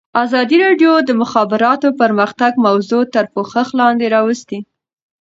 ازادي 0.23 0.57
راډیو 0.65 0.91
د 1.01 1.05
د 1.07 1.11
مخابراتو 1.21 1.87
پرمختګ 2.01 2.51
موضوع 2.67 3.03
تر 3.13 3.25
پوښښ 3.33 3.67
لاندې 3.79 4.05
راوستې. 4.15 4.59